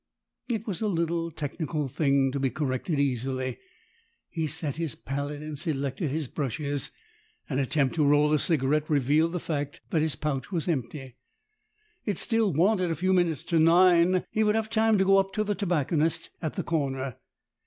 [0.49, 3.59] It was a little, technical thing, to be corrected easily.
[4.31, 6.89] He set his palette and selected his brushes.
[7.47, 11.17] An attempt to roll a cigarette revealed the fact that his pouch was empty.
[12.03, 14.25] It still wanted a few minutes to nine.
[14.31, 17.17] He would have time to go up to the tobacconist at the corner.